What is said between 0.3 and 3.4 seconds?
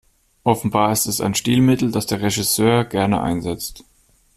Offenbar ist es ein Stilmittel, das der Regisseur gerne